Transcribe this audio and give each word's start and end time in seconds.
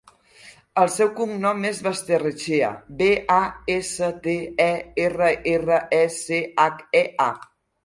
El 0.83 0.87
seu 0.93 1.09
cognom 1.19 1.67
és 1.69 1.81
Basterrechea: 1.87 2.71
be, 3.03 3.11
a, 3.35 3.37
essa, 3.75 4.11
te, 4.25 4.35
e, 4.67 4.69
erra, 5.07 5.31
erra, 5.55 5.81
e, 6.01 6.03
ce, 6.19 6.43
hac, 6.67 6.85
e, 7.05 7.07
a. 7.31 7.33